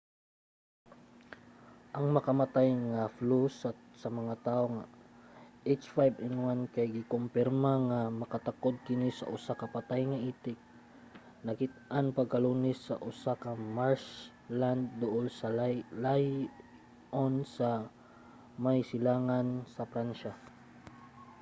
ang 1.97 2.05
makamatay 2.15 2.69
nga 2.93 3.03
flu 3.17 3.41
sa 4.01 4.09
mga 4.19 4.35
tawo 4.47 4.65
h5n1 5.81 6.59
kay 6.73 6.87
gikumpirma 6.97 7.73
nga 7.89 7.99
nakatakod 8.21 8.75
kini 8.87 9.09
og 9.23 9.33
usa 9.37 9.53
ka 9.61 9.65
patay 9.75 10.01
nga 10.07 10.23
itik 10.31 10.59
nakit-an 11.45 12.05
pagka-lunes 12.17 12.77
sa 12.87 12.95
usa 13.11 13.33
ka 13.43 13.51
marshland 13.77 14.83
duol 15.01 15.27
sa 15.39 15.47
lyon 16.05 17.33
sa 17.55 17.69
may 18.63 18.79
silangan 18.91 19.47
sa 19.75 19.83
pransiya 19.91 20.33